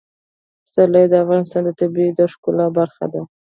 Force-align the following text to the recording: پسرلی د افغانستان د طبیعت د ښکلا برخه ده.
پسرلی 0.63 1.05
د 1.09 1.13
افغانستان 1.23 1.61
د 1.65 1.69
طبیعت 1.79 2.13
د 2.17 2.21
ښکلا 2.31 2.67
برخه 2.77 3.05
ده. 3.13 3.21